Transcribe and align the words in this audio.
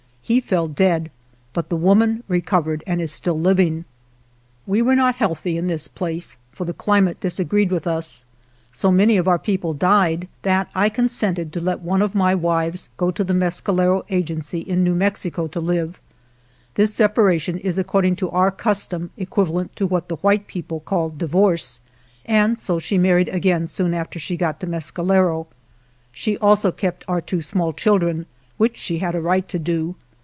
He 0.23 0.39
fell 0.39 0.69
dead, 0.69 1.11
but 1.51 1.67
the 1.67 1.75
woman 1.75 2.23
recovered 2.29 2.85
and 2.87 3.01
is 3.01 3.11
still 3.11 3.37
living. 3.37 3.83
We 4.65 4.81
were 4.81 4.95
not 4.95 5.15
healthy 5.15 5.57
in 5.57 5.67
this 5.67 5.89
place, 5.89 6.37
for 6.53 6.63
the 6.63 6.71
climate 6.73 7.19
disagreed 7.19 7.69
with 7.69 7.85
us. 7.85 8.23
So 8.71 8.93
many 8.93 9.17
of 9.17 9.27
our 9.27 9.39
people 9.39 9.73
died 9.73 10.29
that 10.43 10.71
I 10.73 10.87
consented 10.87 11.51
to 11.51 11.59
let 11.59 11.81
one 11.81 12.01
of 12.01 12.15
my 12.15 12.33
wives 12.33 12.87
go 12.95 13.11
to 13.11 13.25
the 13.25 13.33
Mescalero 13.33 14.05
Agency 14.09 14.59
in 14.59 14.85
New 14.85 14.95
Mexico 14.95 15.47
to 15.47 15.59
live. 15.59 15.99
This 16.75 16.93
separation 16.93 17.57
is 17.57 17.77
accord 17.77 18.05
ing 18.05 18.15
to 18.17 18.29
our 18.29 18.51
custom 18.51 19.09
equivalent 19.17 19.75
to 19.75 19.85
what 19.85 20.07
the 20.07 20.15
white 20.17 20.47
people 20.47 20.79
call 20.79 21.09
divorce, 21.09 21.81
and 22.25 22.57
so 22.57 22.79
she 22.79 22.97
married 22.97 23.27
again 23.27 23.67
soon 23.67 23.93
after 23.93 24.17
she 24.17 24.37
got 24.37 24.61
to 24.61 24.67
Mescalero. 24.67 25.47
She 26.13 26.37
also 26.37 26.71
kept 26.71 27.03
our 27.09 27.19
two 27.19 27.41
small 27.41 27.73
children, 27.73 28.27
which 28.55 28.77
she 28.77 28.99
had 28.99 29.13
a 29.13 29.19
right 29.19 29.49
to 29.49 29.59
do. 29.59 29.95